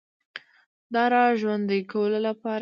[0.93, 2.59] د را ژوندۍ کولو لپاره